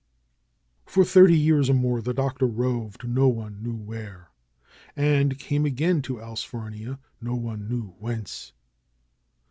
[0.87, 4.31] For thirty years or more the Doctor roved no one knew where,
[4.95, 8.51] and came again to Allsfarnia, no one knew whence.